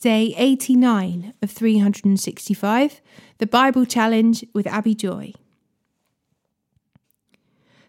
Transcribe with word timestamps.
day 0.00 0.32
89 0.36 1.34
of 1.42 1.50
365, 1.50 3.00
the 3.38 3.46
Bible 3.46 3.84
Challenge 3.84 4.44
with 4.54 4.66
Abi 4.68 4.94
Joy. 4.94 5.32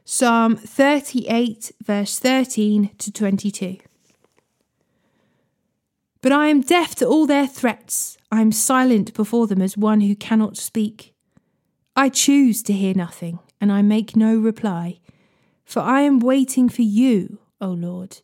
Psalm 0.03 0.55
38, 0.55 1.71
verse 1.83 2.17
13 2.17 2.89
to 2.97 3.11
22. 3.11 3.77
But 6.21 6.31
I 6.31 6.47
am 6.47 6.61
deaf 6.61 6.95
to 6.95 7.05
all 7.05 7.27
their 7.27 7.45
threats. 7.45 8.17
I 8.31 8.41
am 8.41 8.51
silent 8.51 9.13
before 9.13 9.45
them 9.45 9.61
as 9.61 9.77
one 9.77 10.01
who 10.01 10.15
cannot 10.15 10.57
speak. 10.57 11.13
I 11.95 12.09
choose 12.09 12.63
to 12.63 12.73
hear 12.73 12.95
nothing, 12.95 13.37
and 13.61 13.71
I 13.71 13.83
make 13.83 14.15
no 14.15 14.35
reply, 14.35 14.99
for 15.63 15.81
I 15.81 16.01
am 16.01 16.19
waiting 16.19 16.69
for 16.69 16.81
you, 16.81 17.37
O 17.61 17.67
Lord. 17.67 18.21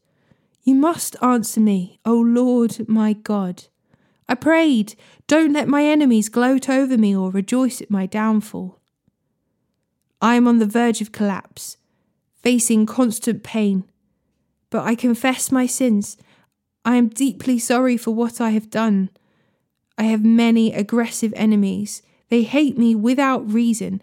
You 0.64 0.74
must 0.74 1.16
answer 1.22 1.60
me, 1.60 2.00
O 2.04 2.16
Lord 2.16 2.90
my 2.90 3.14
God. 3.14 3.66
I 4.28 4.36
prayed, 4.36 4.96
Don't 5.28 5.54
let 5.54 5.68
my 5.68 5.84
enemies 5.86 6.30
gloat 6.30 6.70
over 6.70 6.98
me 6.98 7.16
or 7.16 7.30
rejoice 7.30 7.82
at 7.82 7.92
my 7.92 8.06
downfall. 8.06 8.80
I 10.22 10.36
am 10.36 10.48
on 10.48 10.60
the 10.60 10.66
verge 10.66 11.02
of 11.02 11.12
collapse, 11.12 11.78
facing 12.42 12.86
constant 12.86 13.44
pain. 13.44 13.84
But 14.70 14.84
I 14.84 14.96
confess 14.96 15.52
my 15.52 15.68
sins. 15.68 16.18
I 16.84 16.96
am 16.96 17.10
deeply 17.10 17.60
sorry 17.60 17.98
for 17.98 18.12
what 18.12 18.42
I 18.42 18.50
have 18.52 18.70
done. 18.70 19.10
I 19.98 20.04
have 20.04 20.26
many 20.26 20.74
aggressive 20.74 21.34
enemies. 21.36 22.02
They 22.30 22.44
hate 22.44 22.78
me 22.78 22.96
without 22.96 23.52
reason. 23.52 24.02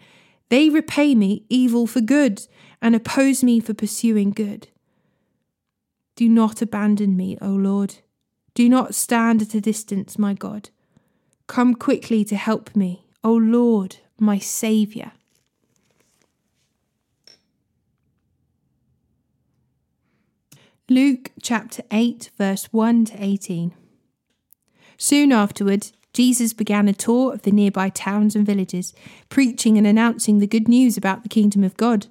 They 0.49 0.69
repay 0.69 1.15
me 1.15 1.43
evil 1.49 1.87
for 1.87 2.01
good 2.01 2.47
and 2.81 2.95
oppose 2.95 3.43
me 3.43 3.59
for 3.59 3.73
pursuing 3.73 4.31
good. 4.31 4.69
Do 6.15 6.29
not 6.29 6.61
abandon 6.61 7.17
me, 7.17 7.37
O 7.41 7.49
Lord. 7.49 7.95
Do 8.53 8.69
not 8.69 8.93
stand 8.93 9.41
at 9.41 9.55
a 9.55 9.61
distance, 9.61 10.19
my 10.19 10.33
God. 10.33 10.69
Come 11.47 11.73
quickly 11.73 12.23
to 12.25 12.35
help 12.35 12.75
me, 12.75 13.07
O 13.23 13.33
Lord, 13.33 13.97
my 14.19 14.37
Saviour. 14.37 15.11
Luke 20.89 21.31
chapter 21.41 21.81
8, 21.91 22.29
verse 22.37 22.65
1 22.71 23.05
to 23.05 23.23
18. 23.23 23.73
Soon 24.97 25.31
afterward, 25.31 25.87
Jesus 26.13 26.53
began 26.53 26.87
a 26.87 26.93
tour 26.93 27.33
of 27.33 27.41
the 27.41 27.51
nearby 27.51 27.89
towns 27.89 28.35
and 28.35 28.45
villages, 28.45 28.93
preaching 29.29 29.79
and 29.79 29.87
announcing 29.87 30.37
the 30.37 30.45
good 30.45 30.67
news 30.67 30.95
about 30.95 31.23
the 31.23 31.29
kingdom 31.29 31.63
of 31.63 31.75
God. 31.77 32.05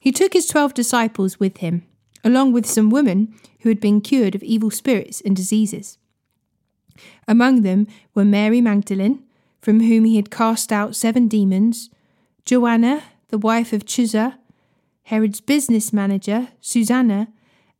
He 0.00 0.12
took 0.12 0.32
his 0.32 0.46
twelve 0.46 0.72
disciples 0.72 1.38
with 1.38 1.58
him 1.58 1.84
along 2.24 2.52
with 2.52 2.66
some 2.66 2.90
women 2.90 3.32
who 3.60 3.68
had 3.68 3.80
been 3.80 4.00
cured 4.00 4.34
of 4.34 4.42
evil 4.42 4.70
spirits 4.70 5.20
and 5.20 5.36
diseases. 5.36 5.98
Among 7.28 7.62
them 7.62 7.86
were 8.14 8.24
Mary 8.24 8.60
Magdalene, 8.60 9.22
from 9.60 9.80
whom 9.80 10.04
he 10.04 10.16
had 10.16 10.30
cast 10.30 10.72
out 10.72 10.96
seven 10.96 11.28
demons, 11.28 11.90
Joanna, 12.44 13.02
the 13.28 13.38
wife 13.38 13.72
of 13.72 13.84
Chuza, 13.84 14.38
Herod's 15.04 15.40
business 15.40 15.92
manager, 15.92 16.48
Susanna, 16.60 17.28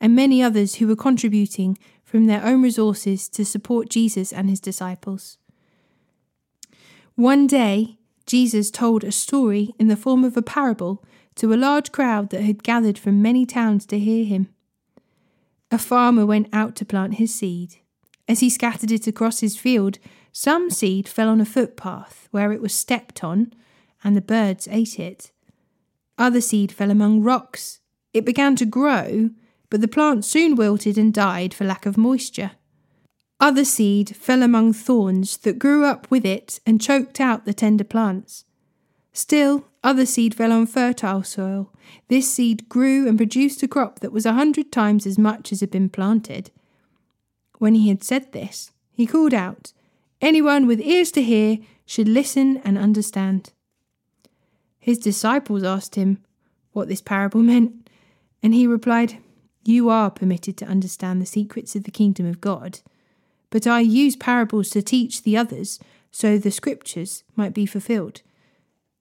and 0.00 0.14
many 0.14 0.42
others 0.42 0.76
who 0.76 0.86
were 0.86 0.96
contributing 0.96 1.78
from 2.04 2.26
their 2.26 2.44
own 2.44 2.62
resources 2.62 3.28
to 3.30 3.44
support 3.44 3.88
Jesus 3.88 4.32
and 4.32 4.48
his 4.48 4.60
disciples. 4.60 5.38
One 7.14 7.46
day, 7.46 7.96
Jesus 8.26 8.70
told 8.70 9.04
a 9.04 9.12
story 9.12 9.74
in 9.78 9.88
the 9.88 9.96
form 9.96 10.24
of 10.24 10.36
a 10.36 10.42
parable 10.42 11.04
to 11.36 11.52
a 11.52 11.56
large 11.56 11.92
crowd 11.92 12.30
that 12.30 12.42
had 12.42 12.62
gathered 12.62 12.98
from 12.98 13.22
many 13.22 13.44
towns 13.44 13.86
to 13.86 13.98
hear 13.98 14.24
him. 14.24 14.48
A 15.70 15.78
farmer 15.78 16.24
went 16.24 16.48
out 16.52 16.76
to 16.76 16.84
plant 16.84 17.14
his 17.14 17.34
seed. 17.34 17.76
As 18.28 18.40
he 18.40 18.48
scattered 18.48 18.90
it 18.90 19.06
across 19.06 19.40
his 19.40 19.56
field, 19.56 19.98
some 20.32 20.70
seed 20.70 21.08
fell 21.08 21.28
on 21.28 21.40
a 21.40 21.44
footpath 21.44 22.28
where 22.30 22.52
it 22.52 22.62
was 22.62 22.74
stepped 22.74 23.22
on, 23.22 23.52
and 24.02 24.16
the 24.16 24.20
birds 24.20 24.68
ate 24.70 24.98
it. 24.98 25.30
Other 26.16 26.40
seed 26.40 26.72
fell 26.72 26.90
among 26.90 27.22
rocks. 27.22 27.80
It 28.12 28.24
began 28.24 28.56
to 28.56 28.64
grow, 28.66 29.30
but 29.70 29.80
the 29.80 29.88
plant 29.88 30.24
soon 30.24 30.54
wilted 30.54 30.96
and 30.96 31.12
died 31.12 31.52
for 31.52 31.64
lack 31.64 31.86
of 31.86 31.96
moisture. 31.96 32.52
Other 33.40 33.64
seed 33.64 34.14
fell 34.16 34.42
among 34.42 34.72
thorns 34.72 35.36
that 35.38 35.58
grew 35.58 35.84
up 35.84 36.10
with 36.10 36.24
it 36.24 36.60
and 36.64 36.80
choked 36.80 37.20
out 37.20 37.44
the 37.44 37.52
tender 37.52 37.84
plants. 37.84 38.44
Still, 39.12 39.66
other 39.84 40.06
seed 40.06 40.34
fell 40.34 40.50
on 40.50 40.66
fertile 40.66 41.22
soil. 41.22 41.70
This 42.08 42.32
seed 42.32 42.68
grew 42.68 43.06
and 43.06 43.18
produced 43.18 43.62
a 43.62 43.68
crop 43.68 44.00
that 44.00 44.12
was 44.12 44.26
a 44.26 44.32
hundred 44.32 44.72
times 44.72 45.06
as 45.06 45.18
much 45.18 45.52
as 45.52 45.60
had 45.60 45.70
been 45.70 45.90
planted. 45.90 46.50
When 47.58 47.74
he 47.74 47.88
had 47.88 48.02
said 48.02 48.32
this, 48.32 48.72
he 48.92 49.06
called 49.06 49.34
out, 49.34 49.72
Anyone 50.20 50.66
with 50.66 50.80
ears 50.80 51.12
to 51.12 51.22
hear 51.22 51.58
should 51.84 52.08
listen 52.08 52.56
and 52.64 52.78
understand. 52.78 53.52
His 54.78 54.98
disciples 54.98 55.62
asked 55.62 55.96
him 55.96 56.22
what 56.72 56.88
this 56.88 57.02
parable 57.02 57.42
meant, 57.42 57.90
and 58.42 58.54
he 58.54 58.66
replied, 58.66 59.18
You 59.64 59.90
are 59.90 60.10
permitted 60.10 60.56
to 60.58 60.66
understand 60.66 61.20
the 61.20 61.26
secrets 61.26 61.76
of 61.76 61.84
the 61.84 61.90
kingdom 61.90 62.26
of 62.26 62.40
God, 62.40 62.80
but 63.50 63.66
I 63.66 63.80
use 63.80 64.16
parables 64.16 64.70
to 64.70 64.82
teach 64.82 65.22
the 65.22 65.36
others 65.36 65.78
so 66.10 66.38
the 66.38 66.50
scriptures 66.50 67.22
might 67.36 67.52
be 67.52 67.66
fulfilled. 67.66 68.22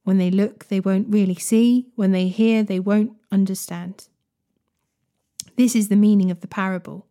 When 0.03 0.17
they 0.17 0.31
look, 0.31 0.67
they 0.67 0.79
won't 0.79 1.07
really 1.09 1.35
see. 1.35 1.87
When 1.95 2.11
they 2.11 2.27
hear, 2.27 2.63
they 2.63 2.79
won't 2.79 3.13
understand. 3.31 4.07
This 5.55 5.75
is 5.75 5.89
the 5.89 5.95
meaning 5.95 6.31
of 6.31 6.41
the 6.41 6.47
parable. 6.47 7.07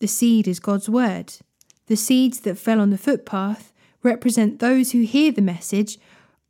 The 0.00 0.08
seed 0.08 0.46
is 0.46 0.60
God's 0.60 0.88
word. 0.88 1.34
The 1.86 1.96
seeds 1.96 2.40
that 2.40 2.58
fell 2.58 2.80
on 2.80 2.90
the 2.90 2.98
footpath 2.98 3.72
represent 4.02 4.58
those 4.58 4.92
who 4.92 5.02
hear 5.02 5.32
the 5.32 5.42
message 5.42 5.98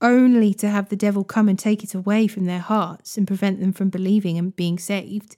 only 0.01 0.53
to 0.55 0.69
have 0.69 0.89
the 0.89 0.97
devil 0.97 1.25
come 1.25 1.49
and 1.49 1.59
take 1.59 1.83
it 1.83 1.95
away 1.95 2.27
from 2.27 2.45
their 2.45 2.61
hearts 2.61 3.17
and 3.17 3.27
prevent 3.27 3.61
them 3.61 3.73
from 3.73 3.89
believing 3.89 4.37
and 4.39 4.55
being 4.57 4.79
saved. 4.79 5.37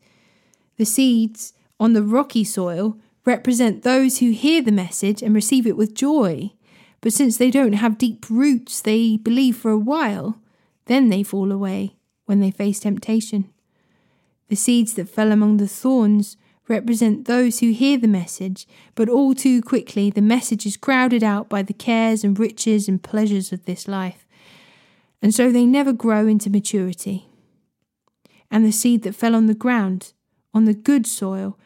The 0.76 0.84
seeds 0.84 1.52
on 1.78 1.92
the 1.92 2.02
rocky 2.02 2.44
soil 2.44 2.98
represent 3.24 3.82
those 3.82 4.18
who 4.18 4.30
hear 4.30 4.62
the 4.62 4.72
message 4.72 5.22
and 5.22 5.34
receive 5.34 5.66
it 5.66 5.76
with 5.76 5.94
joy. 5.94 6.52
But 7.06 7.12
since 7.12 7.36
they 7.36 7.52
don't 7.52 7.74
have 7.74 7.98
deep 7.98 8.26
roots, 8.28 8.80
they 8.80 9.16
believe 9.16 9.56
for 9.56 9.70
a 9.70 9.78
while, 9.78 10.40
then 10.86 11.08
they 11.08 11.22
fall 11.22 11.52
away 11.52 11.94
when 12.24 12.40
they 12.40 12.50
face 12.50 12.80
temptation. 12.80 13.48
The 14.48 14.56
seeds 14.56 14.94
that 14.94 15.08
fell 15.08 15.30
among 15.30 15.58
the 15.58 15.68
thorns 15.68 16.36
represent 16.66 17.26
those 17.26 17.60
who 17.60 17.70
hear 17.70 17.96
the 17.96 18.08
message, 18.08 18.66
but 18.96 19.08
all 19.08 19.36
too 19.36 19.62
quickly 19.62 20.10
the 20.10 20.20
message 20.20 20.66
is 20.66 20.76
crowded 20.76 21.22
out 21.22 21.48
by 21.48 21.62
the 21.62 21.72
cares 21.72 22.24
and 22.24 22.36
riches 22.36 22.88
and 22.88 23.00
pleasures 23.00 23.52
of 23.52 23.66
this 23.66 23.86
life, 23.86 24.26
and 25.22 25.32
so 25.32 25.52
they 25.52 25.64
never 25.64 25.92
grow 25.92 26.26
into 26.26 26.50
maturity. 26.50 27.28
And 28.50 28.66
the 28.66 28.72
seed 28.72 29.04
that 29.04 29.14
fell 29.14 29.36
on 29.36 29.46
the 29.46 29.54
ground, 29.54 30.12
on 30.52 30.64
the 30.64 30.74
good 30.74 31.06
soil, 31.06 31.56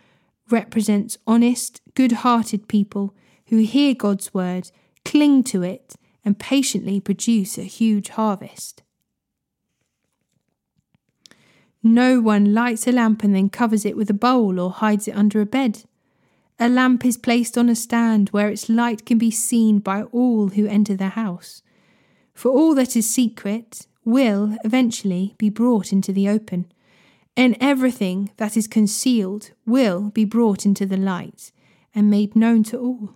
represents 0.51 1.17
honest, 1.27 1.81
good 1.95 2.13
hearted 2.29 2.69
people 2.69 3.15
who 3.47 3.61
hear 3.61 3.95
God's 3.95 4.35
word 4.35 4.71
cling 5.05 5.43
to 5.45 5.63
it, 5.63 5.95
and 6.25 6.39
patiently 6.39 7.01
produce 7.01 7.57
a 7.59 7.63
huge 7.63 8.11
harvest. 8.11 8.83
No 11.83 12.21
one 12.21 12.53
lights 12.53 12.87
a 12.87 12.93
lamp 12.93 13.25
and 13.25 13.35
then 13.35 13.49
covers 13.49 13.87
it 13.87 13.97
with 13.97 14.11
a 14.11 14.15
bowl 14.15 14.61
or 14.61 14.71
hides 14.71 15.09
it 15.09 15.17
under 15.17 15.41
a 15.41 15.47
bed. 15.47 15.85
A 16.59 16.69
lamp 16.69 17.07
is 17.07 17.17
placed 17.17 17.57
on 17.57 17.71
a 17.71 17.75
stand 17.75 18.29
where 18.31 18.51
its 18.51 18.69
light 18.69 19.07
can 19.07 19.17
be 19.17 19.31
seen 19.31 19.79
by 19.79 20.03
all 20.03 20.49
who 20.49 20.67
enter 20.67 20.95
the 20.95 21.11
house. 21.11 21.63
For 22.35 22.51
all 22.51 22.75
that 22.75 22.97
is 22.97 23.09
secret 23.09 23.87
will 24.05 24.59
eventually 24.63 25.35
be 25.39 25.49
brought 25.49 25.91
into 25.91 26.13
the 26.13 26.29
open, 26.29 26.71
and 27.35 27.57
everything 27.61 28.31
that 28.37 28.59
is 28.59 28.67
concealed 28.67 29.53
will 29.65 30.11
be 30.11 30.27
brought 30.27 30.67
into 30.67 30.85
the 30.85 30.99
light 30.99 31.51
and 31.95 32.11
made 32.11 32.37
known 32.37 32.63
to 32.65 32.79
all. 32.79 33.15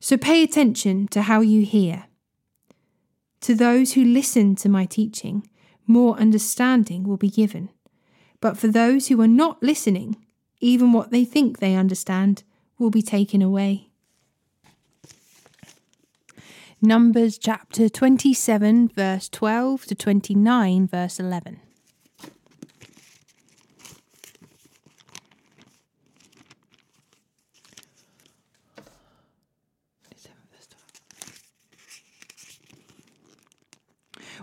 So 0.00 0.16
pay 0.16 0.42
attention 0.42 1.08
to 1.08 1.22
how 1.22 1.40
you 1.40 1.62
hear. 1.62 2.04
To 3.42 3.54
those 3.54 3.92
who 3.92 4.04
listen 4.04 4.56
to 4.56 4.68
my 4.68 4.86
teaching, 4.86 5.48
more 5.86 6.16
understanding 6.16 7.04
will 7.04 7.16
be 7.16 7.30
given. 7.30 7.70
But 8.40 8.56
for 8.56 8.68
those 8.68 9.08
who 9.08 9.20
are 9.20 9.28
not 9.28 9.62
listening, 9.62 10.16
even 10.60 10.92
what 10.92 11.10
they 11.10 11.24
think 11.24 11.58
they 11.58 11.74
understand 11.74 12.42
will 12.78 12.90
be 12.90 13.02
taken 13.02 13.42
away. 13.42 13.88
Numbers 16.82 17.38
chapter 17.38 17.88
27, 17.88 18.88
verse 18.88 19.28
12 19.30 19.86
to 19.86 19.94
29, 19.94 20.86
verse 20.86 21.18
11. 21.18 21.60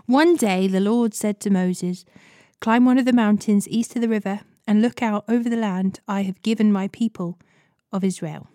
One 0.06 0.36
day 0.36 0.68
the 0.68 0.80
Lord 0.80 1.14
said 1.14 1.40
to 1.40 1.50
Moses, 1.50 2.04
Climb 2.60 2.84
one 2.84 2.98
of 2.98 3.06
the 3.06 3.12
mountains 3.12 3.66
east 3.68 3.96
of 3.96 4.02
the 4.02 4.08
river 4.08 4.40
and 4.66 4.82
look 4.82 5.02
out 5.02 5.24
over 5.28 5.48
the 5.48 5.56
land 5.56 6.00
I 6.06 6.22
have 6.22 6.42
given 6.42 6.70
my 6.70 6.88
people 6.88 7.38
of 7.90 8.04
Israel. 8.04 8.48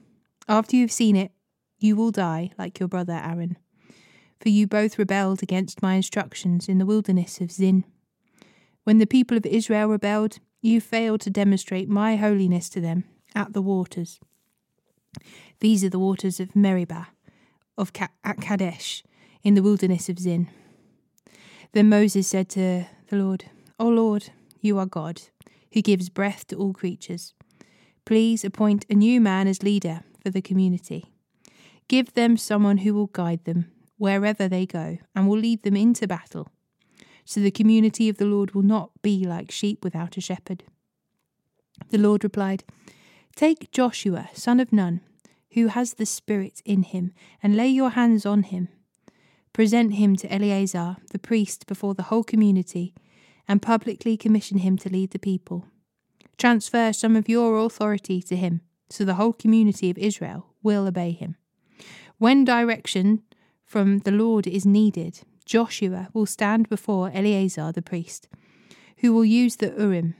After 0.47 0.75
you 0.75 0.83
have 0.83 0.91
seen 0.91 1.15
it, 1.15 1.31
you 1.79 1.95
will 1.95 2.11
die 2.11 2.51
like 2.59 2.79
your 2.79 2.87
brother 2.87 3.13
Aaron. 3.13 3.57
For 4.39 4.49
you 4.49 4.67
both 4.67 4.99
rebelled 4.99 5.41
against 5.41 5.81
my 5.81 5.95
instructions 5.95 6.69
in 6.69 6.77
the 6.77 6.85
wilderness 6.85 7.41
of 7.41 7.51
Zin. 7.51 7.83
When 8.83 8.99
the 8.99 9.07
people 9.07 9.35
of 9.35 9.45
Israel 9.45 9.87
rebelled, 9.87 10.37
you 10.61 10.79
failed 10.79 11.21
to 11.21 11.31
demonstrate 11.31 11.89
my 11.89 12.15
holiness 12.15 12.69
to 12.69 12.81
them 12.81 13.05
at 13.33 13.53
the 13.53 13.61
waters. 13.61 14.19
These 15.61 15.83
are 15.83 15.89
the 15.89 15.99
waters 15.99 16.39
of 16.39 16.55
Meribah, 16.55 17.07
of 17.75 17.91
Ka- 17.91 18.09
at 18.23 18.39
Kadesh, 18.39 19.03
in 19.43 19.55
the 19.55 19.63
wilderness 19.63 20.09
of 20.09 20.19
Zin. 20.19 20.47
Then 21.73 21.89
Moses 21.89 22.27
said 22.27 22.49
to 22.49 22.85
the 23.09 23.17
Lord, 23.17 23.45
O 23.79 23.87
Lord, 23.87 24.31
you 24.59 24.79
are 24.79 24.85
God, 24.85 25.21
who 25.73 25.81
gives 25.81 26.09
breath 26.09 26.47
to 26.47 26.55
all 26.55 26.73
creatures. 26.73 27.33
Please 28.05 28.43
appoint 28.43 28.85
a 28.89 28.95
new 28.95 29.21
man 29.21 29.47
as 29.47 29.61
leader 29.61 30.01
for 30.23 30.31
the 30.31 30.41
community. 30.41 31.13
Give 31.87 32.13
them 32.13 32.37
someone 32.37 32.79
who 32.79 32.93
will 32.93 33.07
guide 33.07 33.45
them 33.45 33.71
wherever 33.97 34.47
they 34.47 34.65
go 34.65 34.97
and 35.15 35.27
will 35.27 35.37
lead 35.37 35.63
them 35.63 35.75
into 35.75 36.07
battle. 36.07 36.47
So 37.23 37.39
the 37.39 37.51
community 37.51 38.09
of 38.09 38.17
the 38.17 38.25
Lord 38.25 38.55
will 38.55 38.63
not 38.63 38.89
be 39.03 39.25
like 39.25 39.51
sheep 39.51 39.83
without 39.83 40.17
a 40.17 40.21
shepherd. 40.21 40.63
The 41.89 41.99
Lord 41.99 42.23
replied, 42.23 42.63
Take 43.35 43.71
Joshua, 43.71 44.29
son 44.33 44.59
of 44.59 44.73
Nun, 44.73 45.01
who 45.51 45.67
has 45.67 45.93
the 45.93 46.05
Spirit 46.05 46.61
in 46.65 46.83
him, 46.83 47.13
and 47.43 47.55
lay 47.55 47.67
your 47.67 47.91
hands 47.91 48.25
on 48.25 48.43
him. 48.43 48.69
Present 49.59 49.95
him 49.95 50.15
to 50.15 50.33
Eleazar, 50.33 50.95
the 51.11 51.19
priest, 51.19 51.67
before 51.67 51.93
the 51.93 52.03
whole 52.03 52.23
community, 52.23 52.93
and 53.45 53.61
publicly 53.61 54.15
commission 54.15 54.59
him 54.59 54.77
to 54.77 54.87
lead 54.87 55.11
the 55.11 55.19
people. 55.19 55.65
Transfer 56.37 56.93
some 56.93 57.17
of 57.17 57.27
your 57.27 57.57
authority 57.57 58.21
to 58.21 58.37
him, 58.37 58.61
so 58.89 59.03
the 59.03 59.15
whole 59.15 59.33
community 59.33 59.89
of 59.89 59.97
Israel 59.97 60.45
will 60.63 60.87
obey 60.87 61.11
him. 61.11 61.35
When 62.17 62.45
direction 62.45 63.23
from 63.65 63.99
the 63.99 64.13
Lord 64.13 64.47
is 64.47 64.65
needed, 64.65 65.23
Joshua 65.43 66.07
will 66.13 66.25
stand 66.25 66.69
before 66.69 67.11
Eleazar 67.13 67.73
the 67.73 67.81
priest, 67.81 68.29
who 68.99 69.11
will 69.11 69.25
use 69.25 69.57
the 69.57 69.75
Urim, 69.77 70.15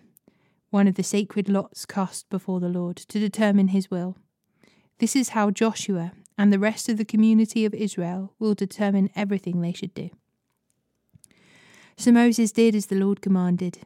one 0.70 0.86
of 0.86 0.96
the 0.96 1.02
sacred 1.02 1.48
lots 1.48 1.86
cast 1.86 2.30
before 2.30 2.60
the 2.60 2.68
Lord, 2.68 2.98
to 2.98 3.20
determine 3.22 3.70
his 3.70 3.90
will. 3.90 4.18
This 4.98 5.16
is 5.16 5.30
how 5.30 5.50
Joshua 5.50 6.12
and 6.40 6.54
the 6.54 6.58
rest 6.58 6.88
of 6.88 6.96
the 6.98 7.04
community 7.04 7.66
of 7.66 7.74
Israel 7.74 8.34
will 8.40 8.54
determine 8.54 9.10
everything 9.14 9.60
they 9.60 9.74
should 9.74 9.94
do. 9.94 10.10
So 11.98 12.14
Moses 12.14 12.54
did 12.54 12.74
as 12.76 12.86
the 12.86 12.96
Lord 12.96 13.22
commanded. 13.22 13.80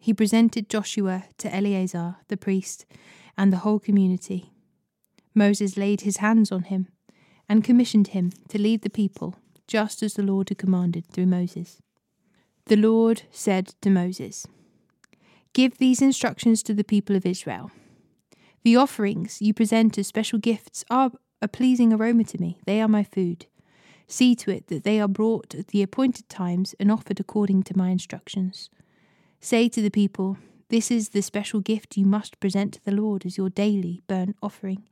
He 0.00 0.12
presented 0.12 0.68
Joshua 0.68 1.26
to 1.38 1.54
Eleazar 1.54 2.16
the 2.26 2.36
priest 2.36 2.84
and 3.38 3.52
the 3.52 3.58
whole 3.58 3.78
community. 3.78 4.50
Moses 5.36 5.76
laid 5.76 6.00
his 6.00 6.16
hands 6.16 6.50
on 6.50 6.64
him 6.64 6.88
and 7.48 7.62
commissioned 7.62 8.08
him 8.08 8.32
to 8.48 8.60
lead 8.60 8.82
the 8.82 8.90
people, 8.90 9.36
just 9.68 10.02
as 10.02 10.14
the 10.14 10.24
Lord 10.24 10.48
had 10.48 10.58
commanded 10.58 11.06
through 11.06 11.26
Moses. 11.26 11.80
The 12.66 12.76
Lord 12.76 13.22
said 13.30 13.74
to 13.82 13.88
Moses, 13.88 14.48
Give 15.52 15.78
these 15.78 16.02
instructions 16.02 16.64
to 16.64 16.74
the 16.74 16.82
people 16.82 17.14
of 17.14 17.24
Israel. 17.24 17.70
The 18.64 18.74
offerings 18.74 19.40
you 19.40 19.54
present 19.54 19.96
as 19.96 20.08
special 20.08 20.40
gifts 20.40 20.84
are 20.90 21.12
a 21.42 21.48
pleasing 21.48 21.92
aroma 21.92 22.24
to 22.24 22.40
me, 22.40 22.58
they 22.66 22.80
are 22.80 22.88
my 22.88 23.02
food. 23.02 23.46
See 24.06 24.34
to 24.36 24.50
it 24.50 24.66
that 24.66 24.84
they 24.84 25.00
are 25.00 25.08
brought 25.08 25.54
at 25.54 25.68
the 25.68 25.82
appointed 25.82 26.28
times 26.28 26.74
and 26.80 26.90
offered 26.90 27.20
according 27.20 27.62
to 27.64 27.78
my 27.78 27.90
instructions. 27.90 28.68
Say 29.40 29.68
to 29.68 29.80
the 29.80 29.90
people, 29.90 30.36
This 30.68 30.90
is 30.90 31.10
the 31.10 31.22
special 31.22 31.60
gift 31.60 31.96
you 31.96 32.04
must 32.04 32.40
present 32.40 32.74
to 32.74 32.84
the 32.84 32.92
Lord 32.92 33.24
as 33.24 33.38
your 33.38 33.50
daily 33.50 34.02
burnt 34.06 34.36
offering. 34.42 34.82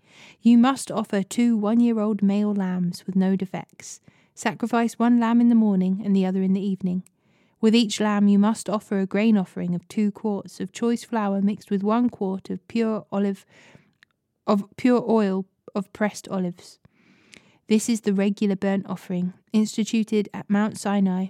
You 0.40 0.56
must 0.56 0.90
offer 0.90 1.22
two 1.22 1.56
one 1.56 1.80
year 1.80 1.98
old 1.98 2.22
male 2.22 2.54
lambs 2.54 3.04
with 3.06 3.16
no 3.16 3.36
defects. 3.36 4.00
Sacrifice 4.34 4.98
one 4.98 5.18
lamb 5.18 5.40
in 5.40 5.48
the 5.48 5.54
morning 5.54 6.00
and 6.04 6.14
the 6.14 6.24
other 6.24 6.42
in 6.42 6.52
the 6.52 6.64
evening. 6.64 7.02
With 7.60 7.74
each 7.74 8.00
lamb 8.00 8.28
you 8.28 8.38
must 8.38 8.70
offer 8.70 9.00
a 9.00 9.06
grain 9.06 9.36
offering 9.36 9.74
of 9.74 9.86
two 9.88 10.12
quarts 10.12 10.60
of 10.60 10.72
choice 10.72 11.02
flour 11.02 11.42
mixed 11.42 11.72
with 11.72 11.82
one 11.82 12.08
quart 12.08 12.50
of 12.50 12.66
pure 12.68 13.04
olive 13.10 13.44
of 14.46 14.64
pure 14.76 15.04
oil 15.08 15.44
of 15.78 15.92
pressed 15.92 16.28
olives. 16.28 16.78
This 17.68 17.88
is 17.88 18.02
the 18.02 18.12
regular 18.12 18.56
burnt 18.56 18.86
offering 18.88 19.32
instituted 19.52 20.28
at 20.34 20.50
Mount 20.50 20.76
Sinai 20.76 21.28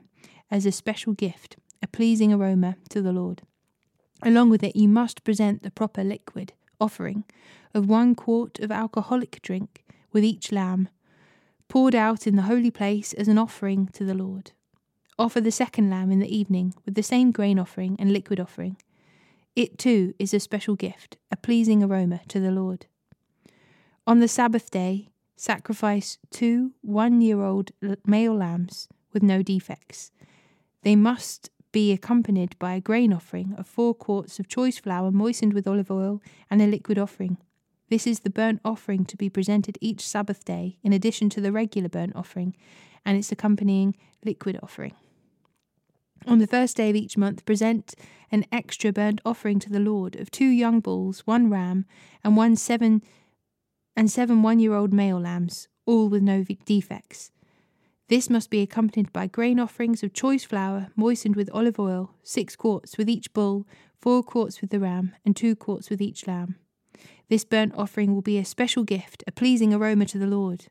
as 0.51 0.65
a 0.65 0.73
special 0.73 1.13
gift, 1.13 1.57
a 1.83 1.87
pleasing 1.87 2.33
aroma 2.33 2.77
to 2.89 3.03
the 3.03 3.13
Lord. 3.13 3.43
Along 4.23 4.49
with 4.49 4.63
it, 4.65 4.75
you 4.75 4.89
must 4.89 5.23
present 5.23 5.63
the 5.63 5.71
proper 5.71 6.03
liquid 6.03 6.55
offering 6.81 7.25
of 7.75 7.89
one 7.89 8.15
quart 8.15 8.59
of 8.61 8.73
alcoholic 8.73 9.43
drink 9.43 9.85
with 10.13 10.25
each 10.25 10.51
lamb, 10.51 10.89
poured 11.69 11.95
out 11.95 12.27
in 12.27 12.37
the 12.37 12.43
holy 12.43 12.71
place 12.71 13.13
as 13.13 13.29
an 13.29 13.37
offering 13.37 13.89
to 13.89 14.05
the 14.05 14.15
Lord. 14.15 14.53
Offer 15.19 15.41
the 15.41 15.51
second 15.51 15.91
lamb 15.91 16.11
in 16.11 16.21
the 16.21 16.37
evening 16.37 16.73
with 16.87 16.95
the 16.95 17.03
same 17.03 17.31
grain 17.33 17.59
offering 17.59 17.97
and 17.99 18.13
liquid 18.13 18.41
offering. 18.41 18.77
It 19.55 19.77
too 19.77 20.15
is 20.19 20.33
a 20.33 20.41
special 20.41 20.77
gift, 20.77 21.19
a 21.31 21.37
pleasing 21.37 21.83
aroma 21.83 22.21
to 22.29 22.41
the 22.41 22.53
Lord. 22.53 22.87
On 24.09 24.21
the 24.21 24.27
Sabbath 24.27 24.71
day, 24.71 25.11
sacrifice 25.37 26.17
two 26.31 26.73
one 26.81 27.21
year 27.21 27.43
old 27.43 27.73
male 28.07 28.35
lambs 28.35 28.89
with 29.13 29.23
no 29.23 29.43
defects. 29.43 30.13
They 30.83 30.97
must 30.97 31.51
be 31.73 31.93
accompanied 31.93 32.59
by 32.59 32.73
a 32.73 32.81
grain 32.81 33.13
offering 33.13 33.53
of 33.59 33.67
four 33.67 33.95
quarts 33.95 34.39
of 34.39 34.49
choice 34.49 34.79
flour 34.79 35.11
moistened 35.11 35.53
with 35.53 35.69
olive 35.69 35.91
oil 35.91 36.23
and 36.51 36.63
a 36.63 36.67
liquid 36.67 36.99
offering. 36.99 37.37
This 37.91 38.07
is 38.07 38.21
the 38.21 38.31
burnt 38.31 38.63
offering 38.65 39.05
to 39.05 39.17
be 39.19 39.29
presented 39.29 39.77
each 39.83 40.01
Sabbath 40.01 40.43
day, 40.43 40.79
in 40.83 40.95
addition 40.95 41.29
to 41.29 41.43
the 41.43 41.53
regular 41.53 41.91
burnt 41.91 42.17
offering 42.17 42.57
and 43.05 43.19
its 43.19 43.31
accompanying 43.31 43.95
liquid 44.25 44.59
offering. 44.63 44.95
On 46.27 46.39
the 46.39 46.47
first 46.47 46.79
day 46.79 46.89
of 46.89 46.97
each 46.97 47.19
month, 47.19 47.45
present 47.45 47.95
an 48.33 48.47
extra 48.51 48.91
burnt 48.91 49.21
offering 49.27 49.59
to 49.59 49.69
the 49.69 49.81
Lord 49.81 50.17
of 50.17 50.31
two 50.31 50.49
young 50.49 50.81
bulls, 50.81 51.27
one 51.27 51.51
ram, 51.51 51.85
and 52.25 52.39
one 52.39 52.57
seven 52.57 53.03
and 53.99 54.09
seven 54.09 54.45
one-year-old 54.45 54.93
male 54.93 55.19
lambs, 55.19 55.67
all 55.85 56.09
with 56.09 56.23
no 56.23 56.45
defects. 56.65 57.33
This 58.07 58.31
must 58.31 58.49
be 58.49 58.63
accompanied 58.63 59.13
by 59.13 59.27
grain 59.27 59.59
offerings 59.59 60.05
of 60.05 60.13
choice 60.13 60.45
flour 60.45 60.93
moistened 60.95 61.35
with 61.35 61.51
olive 61.53 61.81
oil, 61.81 62.15
six 62.23 62.55
quarts 62.55 62.97
with 62.97 63.11
each 63.11 63.33
bull, 63.33 63.67
four 64.01 64.23
quarts 64.23 64.61
with 64.61 64.71
the 64.71 64.79
ram, 64.79 65.17
and 65.25 65.35
two 65.35 65.57
quarts 65.57 65.91
with 65.91 66.01
each 66.01 66.29
lamb. 66.29 66.55
This 67.29 67.45
burnt 67.45 67.75
offering 67.77 68.15
will 68.15 68.23
be 68.23 68.39
a 68.39 68.45
special 68.45 68.85
gift, 68.85 69.25
a 69.27 69.33
pleasing 69.33 69.75
aroma 69.75 70.07
to 70.07 70.19
the 70.19 70.29
Lord. 70.29 70.67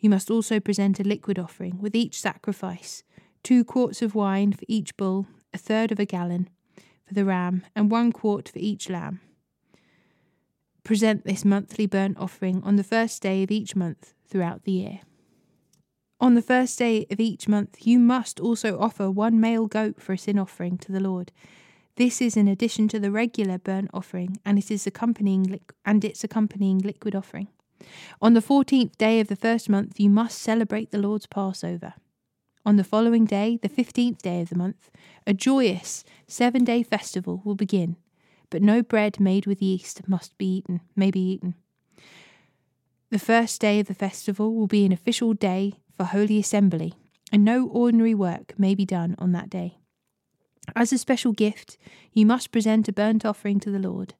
You 0.00 0.08
must 0.08 0.30
also 0.30 0.58
present 0.58 0.98
a 0.98 1.04
liquid 1.04 1.38
offering 1.38 1.78
with 1.82 1.94
each 1.94 2.18
sacrifice 2.18 3.02
two 3.42 3.62
quarts 3.62 4.00
of 4.00 4.14
wine 4.14 4.54
for 4.54 4.64
each 4.68 4.96
bull, 4.96 5.26
a 5.52 5.58
third 5.58 5.92
of 5.92 6.00
a 6.00 6.06
gallon 6.06 6.48
for 7.06 7.12
the 7.12 7.26
ram, 7.26 7.66
and 7.76 7.90
one 7.90 8.10
quart 8.10 8.48
for 8.48 8.58
each 8.58 8.88
lamb. 8.88 9.20
Present 10.88 11.26
this 11.26 11.44
monthly 11.44 11.84
burnt 11.84 12.16
offering 12.16 12.62
on 12.64 12.76
the 12.76 12.82
first 12.82 13.20
day 13.20 13.42
of 13.42 13.50
each 13.50 13.76
month 13.76 14.14
throughout 14.26 14.64
the 14.64 14.72
year. 14.72 15.00
On 16.18 16.32
the 16.34 16.40
first 16.40 16.78
day 16.78 17.06
of 17.10 17.20
each 17.20 17.46
month, 17.46 17.86
you 17.86 17.98
must 17.98 18.40
also 18.40 18.78
offer 18.78 19.10
one 19.10 19.38
male 19.38 19.66
goat 19.66 20.00
for 20.00 20.14
a 20.14 20.18
sin 20.18 20.38
offering 20.38 20.78
to 20.78 20.90
the 20.90 20.98
Lord. 20.98 21.30
This 21.96 22.22
is 22.22 22.38
in 22.38 22.48
addition 22.48 22.88
to 22.88 22.98
the 22.98 23.10
regular 23.10 23.58
burnt 23.58 23.90
offering, 23.92 24.38
and 24.46 24.58
it 24.58 24.70
is 24.70 24.86
accompanying 24.86 25.60
and 25.84 26.02
its 26.06 26.24
accompanying 26.24 26.78
liquid 26.78 27.14
offering. 27.14 27.48
On 28.22 28.32
the 28.32 28.40
fourteenth 28.40 28.96
day 28.96 29.20
of 29.20 29.28
the 29.28 29.36
first 29.36 29.68
month, 29.68 30.00
you 30.00 30.08
must 30.08 30.38
celebrate 30.38 30.90
the 30.90 30.96
Lord's 30.96 31.26
Passover. 31.26 31.92
On 32.64 32.76
the 32.76 32.82
following 32.82 33.26
day, 33.26 33.58
the 33.60 33.68
fifteenth 33.68 34.22
day 34.22 34.40
of 34.40 34.48
the 34.48 34.56
month, 34.56 34.90
a 35.26 35.34
joyous 35.34 36.02
seven 36.26 36.64
day 36.64 36.82
festival 36.82 37.42
will 37.44 37.56
begin, 37.56 37.96
but 38.50 38.62
no 38.62 38.82
bread 38.82 39.20
made 39.20 39.46
with 39.46 39.62
yeast 39.62 40.08
must 40.08 40.36
be 40.38 40.58
eaten, 40.58 40.80
may 40.96 41.10
be 41.10 41.20
eaten. 41.20 41.54
The 43.10 43.18
first 43.18 43.60
day 43.60 43.80
of 43.80 43.86
the 43.86 43.94
festival 43.94 44.54
will 44.54 44.66
be 44.66 44.84
an 44.84 44.92
official 44.92 45.32
day 45.32 45.80
for 45.96 46.04
Holy 46.04 46.38
Assembly, 46.38 46.94
and 47.32 47.44
no 47.44 47.66
ordinary 47.66 48.14
work 48.14 48.54
may 48.58 48.74
be 48.74 48.84
done 48.84 49.14
on 49.18 49.32
that 49.32 49.50
day. 49.50 49.78
As 50.76 50.92
a 50.92 50.98
special 50.98 51.32
gift, 51.32 51.78
you 52.12 52.26
must 52.26 52.52
present 52.52 52.88
a 52.88 52.92
burnt 52.92 53.24
offering 53.24 53.60
to 53.60 53.70
the 53.70 53.78
Lord 53.78 54.14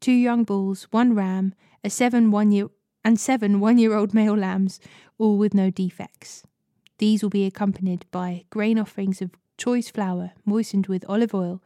two 0.00 0.12
young 0.12 0.44
bulls, 0.44 0.84
one 0.92 1.14
ram, 1.14 1.54
a 1.82 1.90
seven 1.90 2.30
one 2.30 2.52
year 2.52 2.68
and 3.04 3.18
seven 3.18 3.58
one 3.58 3.78
year 3.78 3.94
old 3.94 4.14
male 4.14 4.36
lambs, 4.36 4.78
all 5.18 5.38
with 5.38 5.54
no 5.54 5.70
defects. 5.70 6.44
These 6.98 7.22
will 7.22 7.30
be 7.30 7.46
accompanied 7.46 8.06
by 8.10 8.44
grain 8.50 8.78
offerings 8.78 9.20
of 9.20 9.30
choice 9.56 9.88
flour 9.88 10.32
moistened 10.44 10.86
with 10.86 11.04
olive 11.08 11.34
oil, 11.34 11.62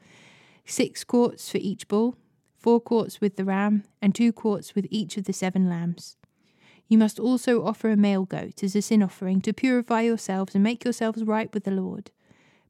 six 0.65 1.05
quarts 1.05 1.51
for 1.51 1.59
each 1.59 1.89
bull, 1.89 2.17
four 2.57 2.81
quarts 2.81 3.21
with 3.21 3.37
the 3.37 3.45
ram, 3.45 3.85
and 4.01 4.15
two 4.15 4.33
quarts 4.33 4.75
with 4.75 4.87
each 4.91 5.17
of 5.17 5.25
the 5.25 5.33
seven 5.33 5.69
lambs. 5.69 6.17
You 6.89 6.99
must 6.99 7.19
also 7.19 7.65
offer 7.65 7.91
a 7.91 7.97
male 7.97 8.25
goat 8.25 8.63
as 8.63 8.77
a 8.77 8.83
sin 8.83 9.03
offering 9.03 9.41
to 9.43 9.53
purify 9.53 10.03
yourselves 10.03 10.55
and 10.55 10.63
make 10.63 10.85
yourselves 10.85 11.25
right 11.25 11.53
with 11.55 11.65
the 11.65 11.71
Lord. 11.71 12.11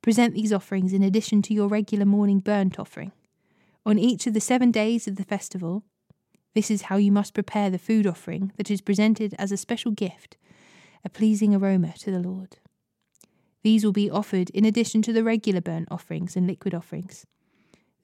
Present 0.01 0.35
these 0.35 0.53
offerings 0.53 0.93
in 0.93 1.03
addition 1.03 1.43
to 1.43 1.55
your 1.55 1.69
regular 1.69 2.05
morning 2.05 2.41
burnt 2.41 2.79
offering. 2.79 3.13
On 3.85 3.99
each 3.99 4.27
of 4.27 4.35
the 4.35 4.41
seven 4.41 4.71
days 4.71 5.09
of 5.09 5.17
the 5.17 5.25
festival, 5.25 5.85
This 6.55 6.71
is 6.71 6.83
how 6.83 6.97
you 6.97 7.11
must 7.11 7.35
prepare 7.35 7.71
the 7.71 7.79
food 7.79 8.07
offering 8.07 8.53
that 8.57 8.71
is 8.71 8.81
presented 8.81 9.35
as 9.39 9.53
a 9.53 9.57
special 9.57 9.91
gift, 9.91 10.37
a 11.05 11.09
pleasing 11.09 11.55
aroma 11.55 11.95
to 12.01 12.11
the 12.11 12.19
Lord. 12.19 12.59
These 13.63 13.85
will 13.85 13.93
be 13.93 14.11
offered 14.11 14.51
in 14.51 14.65
addition 14.65 15.03
to 15.03 15.13
the 15.13 15.25
regular 15.25 15.61
burnt 15.61 15.89
offerings 15.91 16.37
and 16.37 16.47
liquid 16.47 16.75
offerings. 16.75 17.27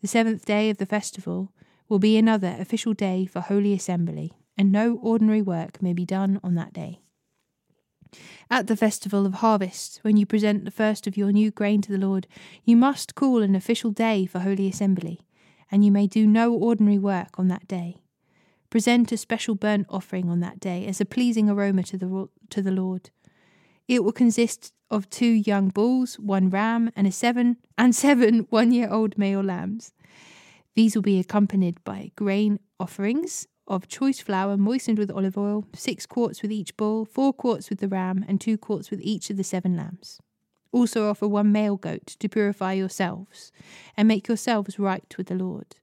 The 0.01 0.09
seventh 0.09 0.45
day 0.45 0.71
of 0.71 0.79
the 0.79 0.87
festival 0.87 1.53
will 1.89 1.99
be 1.99 2.17
another 2.17 2.57
official 2.59 2.95
day 2.95 3.27
for 3.27 3.41
Holy 3.41 3.73
Assembly, 3.73 4.33
and 4.57 4.71
no 4.71 4.97
ordinary 5.03 5.43
work 5.43 5.83
may 5.83 5.93
be 5.93 6.05
done 6.05 6.39
on 6.45 6.55
that 6.55 6.73
day. 6.73 7.01
At 8.51 8.69
the 8.69 8.77
festival 8.77 9.27
of 9.27 9.35
harvest, 9.35 9.99
when 10.03 10.17
you 10.17 10.25
present 10.25 10.65
the 10.65 10.71
first 10.71 11.07
of 11.07 11.17
your 11.17 11.33
new 11.33 11.51
grain 11.51 11.83
to 11.83 11.93
the 11.93 11.99
Lord, 11.99 12.27
you 12.65 12.77
must 12.77 13.15
call 13.15 13.43
an 13.43 13.55
official 13.55 13.91
day 13.91 14.25
for 14.25 14.39
Holy 14.39 14.69
Assembly, 14.69 15.21
and 15.71 15.85
you 15.85 15.91
may 15.91 16.07
do 16.07 16.27
no 16.27 16.53
ordinary 16.55 16.99
work 16.99 17.39
on 17.39 17.49
that 17.49 17.67
day. 17.67 17.97
Present 18.71 19.11
a 19.13 19.17
special 19.17 19.55
burnt 19.55 19.87
offering 19.89 20.29
on 20.31 20.41
that 20.41 20.61
day 20.61 20.87
as 20.87 21.01
a 21.01 21.05
pleasing 21.05 21.51
aroma 21.51 21.83
to 21.85 21.99
the, 21.99 22.29
to 22.51 22.63
the 22.63 22.71
Lord. 22.71 23.11
It 23.89 24.05
will 24.05 24.13
consist 24.13 24.75
of 24.91 25.09
two 25.09 25.27
young 25.27 25.71
bulls, 25.71 26.19
one 26.19 26.51
ram, 26.51 26.91
and 26.95 27.07
a 27.07 27.13
seven 27.13 27.57
and 27.79 27.95
seven 27.97 28.41
one-year-old 28.51 29.17
male 29.17 29.41
lambs. 29.41 29.93
These 30.75 30.95
will 30.95 31.03
be 31.03 31.19
accompanied 31.19 31.83
by 31.85 32.13
grain 32.15 32.61
offerings 32.79 33.49
of 33.67 33.89
choice 33.89 34.21
flour 34.21 34.57
moistened 34.57 34.99
with 34.99 35.11
olive 35.11 35.37
oil, 35.37 35.65
six 35.75 36.07
quarts 36.07 36.43
with 36.43 36.53
each 36.53 36.77
bull, 36.77 37.07
four 37.07 37.33
quarts 37.33 37.71
with 37.71 37.81
the 37.81 37.89
ram, 37.89 38.25
and 38.29 38.41
two 38.41 38.59
quarts 38.59 38.91
with 38.91 39.01
each 39.03 39.31
of 39.31 39.39
the 39.39 39.45
seven 39.45 39.77
lambs. 39.77 40.21
Also 40.71 41.09
offer 41.09 41.27
one 41.27 41.51
male 41.51 41.77
goat 41.77 42.07
to 42.19 42.29
purify 42.29 42.75
yourselves 42.75 43.51
and 43.97 44.07
make 44.07 44.29
yourselves 44.29 44.79
right 44.79 45.15
with 45.17 45.29
the 45.29 45.35
Lord. 45.35 45.77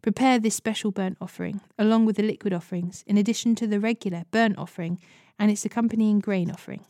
Prepare 0.00 0.38
this 0.38 0.54
special 0.54 0.90
burnt 0.90 1.18
offering, 1.20 1.60
along 1.78 2.06
with 2.06 2.16
the 2.16 2.22
liquid 2.22 2.54
offerings, 2.54 3.04
in 3.06 3.18
addition 3.18 3.54
to 3.54 3.66
the 3.66 3.80
regular 3.80 4.24
burnt 4.30 4.56
offering 4.56 4.98
and 5.38 5.50
its 5.50 5.66
accompanying 5.66 6.20
grain 6.20 6.50
offering. 6.50 6.84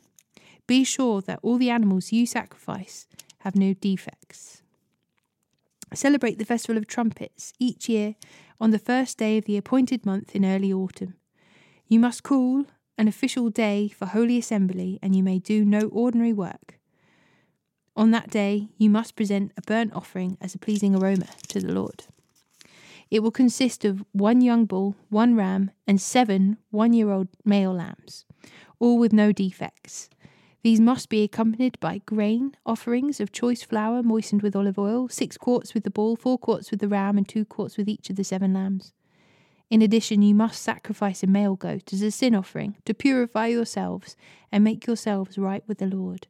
Be 0.71 0.85
sure 0.85 1.21
that 1.23 1.41
all 1.43 1.59
the 1.59 1.69
animals 1.69 2.13
you 2.13 2.27
sacrifice 2.27 3.09
have 3.39 3.57
no 3.57 3.75
defects. 3.75 4.63
Celebrate 5.93 6.39
the 6.39 6.45
Festival 6.45 6.77
of 6.77 6.87
Trumpets 6.87 7.53
each 7.59 7.89
year 7.89 8.15
on 8.61 8.71
the 8.71 8.79
first 8.79 9.19
day 9.19 9.37
of 9.37 9.47
the 9.47 9.57
appointed 9.57 10.07
month 10.07 10.37
in 10.37 10.45
early 10.45 10.73
autumn. 10.73 11.15
You 11.89 11.99
must 11.99 12.23
call 12.23 12.67
an 12.97 13.09
official 13.09 13.51
day 13.51 13.89
for 13.89 14.07
Holy 14.07 14.39
Assembly, 14.39 15.01
and 15.03 15.17
you 15.17 15.25
may 15.25 15.41
do 15.41 15.65
no 15.65 15.89
ordinary 15.89 16.33
work. 16.33 16.79
On 17.97 18.13
that 18.13 18.31
day, 18.31 18.69
you 18.79 18.91
must 18.91 19.17
present 19.17 19.51
a 19.57 19.63
burnt 19.63 19.93
offering 19.93 20.39
as 20.41 20.55
a 20.55 20.59
pleasing 20.61 20.95
aroma 20.95 21.27
to 21.49 21.59
the 21.59 21.73
Lord. 21.73 22.05
It 23.11 23.25
will 23.25 23.33
consist 23.33 23.85
of 23.85 24.05
one 24.13 24.41
young 24.41 24.67
bull, 24.67 24.95
one 25.09 25.35
ram, 25.35 25.73
and 25.89 26.01
seven 26.01 26.59
one 26.71 26.93
year 26.93 27.11
old 27.11 27.27
male 27.45 27.75
lambs, 27.75 28.25
all 28.79 29.01
with 29.01 29.13
no 29.13 29.33
defects. 29.33 30.09
These 30.63 30.81
must 30.81 31.09
be 31.09 31.23
accompanied 31.23 31.81
by 31.81 32.03
grain 32.05 32.55
offerings 32.67 33.19
of 33.19 33.33
choice 33.33 33.63
flour 33.63 34.03
moistened 34.03 34.43
with 34.43 34.55
olive 34.55 34.79
oil, 34.79 35.09
six 35.09 35.39
quarts 35.39 35.73
with 35.73 35.85
the 35.85 35.91
bull, 35.91 36.17
four 36.17 36.37
quarts 36.37 36.71
with 36.71 36.81
the 36.81 36.89
ram, 36.89 37.17
and 37.17 37.27
two 37.27 37.47
quarts 37.47 37.79
with 37.79 37.89
each 37.89 38.11
of 38.11 38.17
the 38.17 38.25
seven 38.25 38.53
lambs. 38.53 38.93
In 39.71 39.81
addition, 39.81 40.21
you 40.21 40.35
must 40.35 40.61
sacrifice 40.61 41.23
a 41.23 41.27
male 41.27 41.57
goat 41.57 41.93
as 41.93 42.03
a 42.03 42.11
sin 42.11 42.35
offering 42.35 42.77
to 42.85 42.93
purify 42.93 43.47
yourselves 43.47 44.17
and 44.53 44.63
make 44.63 44.87
yourselves 44.87 45.39
right 45.39 45.63
with 45.67 45.79
the 45.79 45.87
Lord. 45.87 46.27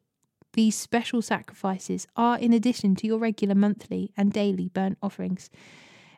These 0.52 0.76
special 0.76 1.22
sacrifices 1.22 2.06
are 2.16 2.38
in 2.38 2.52
addition 2.52 2.94
to 2.96 3.06
your 3.06 3.18
regular 3.18 3.54
monthly 3.54 4.12
and 4.16 4.32
daily 4.32 4.68
burnt 4.68 4.98
offerings, 5.02 5.50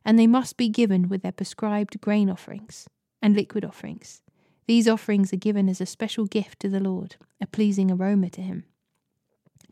and 0.04 0.18
they 0.18 0.26
must 0.26 0.56
be 0.56 0.68
given 0.68 1.08
with 1.08 1.22
their 1.22 1.32
prescribed 1.32 2.00
grain 2.00 2.28
offerings 2.28 2.88
and 3.22 3.36
liquid 3.36 3.64
offerings. 3.64 4.21
These 4.66 4.88
offerings 4.88 5.32
are 5.32 5.36
given 5.36 5.68
as 5.68 5.80
a 5.80 5.86
special 5.86 6.26
gift 6.26 6.60
to 6.60 6.68
the 6.68 6.80
Lord, 6.80 7.16
a 7.40 7.46
pleasing 7.46 7.90
aroma 7.90 8.30
to 8.30 8.40
him. 8.40 8.64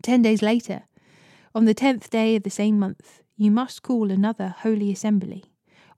Ten 0.02 0.22
days 0.22 0.42
later, 0.42 0.84
on 1.54 1.64
the 1.64 1.74
tenth 1.74 2.10
day 2.10 2.36
of 2.36 2.42
the 2.42 2.50
same 2.50 2.78
month, 2.78 3.22
you 3.36 3.50
must 3.50 3.82
call 3.82 4.10
another 4.10 4.54
holy 4.60 4.90
assembly. 4.90 5.44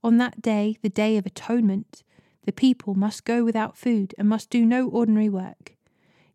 On 0.04 0.18
that 0.18 0.42
day, 0.42 0.76
the 0.82 0.88
day 0.88 1.16
of 1.16 1.26
atonement, 1.26 2.02
the 2.44 2.52
people 2.52 2.94
must 2.94 3.24
go 3.24 3.44
without 3.44 3.76
food 3.76 4.14
and 4.18 4.28
must 4.28 4.50
do 4.50 4.66
no 4.66 4.88
ordinary 4.88 5.28
work. 5.28 5.76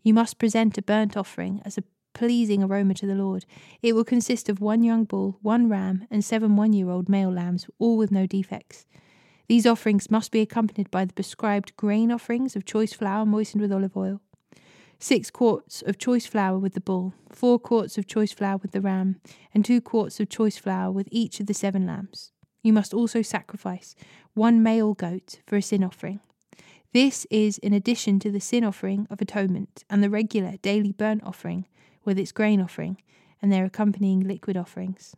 You 0.03 0.13
must 0.13 0.39
present 0.39 0.77
a 0.77 0.81
burnt 0.81 1.17
offering 1.17 1.61
as 1.65 1.77
a 1.77 1.83
pleasing 2.13 2.63
aroma 2.63 2.93
to 2.95 3.05
the 3.05 3.15
Lord. 3.15 3.45
It 3.81 3.93
will 3.93 4.03
consist 4.03 4.49
of 4.49 4.61
one 4.61 4.83
young 4.83 5.03
bull, 5.03 5.37
one 5.41 5.69
ram, 5.69 6.07
and 6.09 6.23
seven 6.23 6.55
one 6.55 6.73
year 6.73 6.89
old 6.89 7.09
male 7.09 7.31
lambs, 7.31 7.67
all 7.77 7.97
with 7.97 8.11
no 8.11 8.25
defects. 8.25 8.85
These 9.47 9.65
offerings 9.65 10.11
must 10.11 10.31
be 10.31 10.41
accompanied 10.41 10.91
by 10.91 11.05
the 11.05 11.13
prescribed 11.13 11.75
grain 11.77 12.11
offerings 12.11 12.57
of 12.57 12.65
choice 12.65 12.91
flour 12.91 13.25
moistened 13.25 13.61
with 13.61 13.71
olive 13.71 13.95
oil, 13.95 14.19
six 14.99 15.31
quarts 15.31 15.81
of 15.81 15.97
choice 15.97 16.25
flour 16.25 16.57
with 16.59 16.73
the 16.73 16.81
bull, 16.81 17.13
four 17.31 17.57
quarts 17.57 17.97
of 17.97 18.07
choice 18.07 18.33
flour 18.33 18.57
with 18.57 18.71
the 18.71 18.81
ram, 18.81 19.21
and 19.53 19.63
two 19.63 19.79
quarts 19.79 20.19
of 20.19 20.27
choice 20.27 20.57
flour 20.57 20.91
with 20.91 21.07
each 21.11 21.39
of 21.39 21.45
the 21.45 21.53
seven 21.53 21.85
lambs. 21.85 22.33
You 22.61 22.73
must 22.73 22.93
also 22.93 23.21
sacrifice 23.21 23.95
one 24.33 24.61
male 24.61 24.93
goat 24.93 25.39
for 25.47 25.55
a 25.55 25.61
sin 25.61 25.83
offering. 25.83 26.19
This 26.91 27.25
is 27.29 27.57
in 27.59 27.71
addition 27.71 28.19
to 28.19 28.31
the 28.31 28.41
sin 28.41 28.65
offering 28.65 29.07
of 29.09 29.21
atonement 29.21 29.85
and 29.89 30.03
the 30.03 30.09
regular 30.09 30.57
daily 30.61 30.91
burnt 30.91 31.23
offering 31.23 31.67
with 32.03 32.19
its 32.19 32.33
grain 32.33 32.59
offering 32.59 32.97
and 33.41 33.51
their 33.51 33.63
accompanying 33.63 34.19
liquid 34.19 34.57
offerings. 34.57 35.15